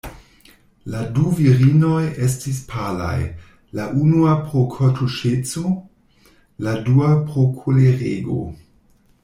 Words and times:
La 0.93 1.01
du 1.17 1.25
virinoj 1.39 1.99
estis 2.27 2.61
palaj, 2.71 3.13
la 3.81 3.85
unua 4.05 4.33
pro 4.47 4.65
kortuŝeco, 4.73 5.77
la 6.69 6.77
dua 6.91 7.11
pro 7.29 7.45
kolerego. 7.61 8.43